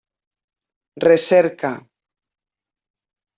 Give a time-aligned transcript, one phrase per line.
[1.07, 1.71] Recerca.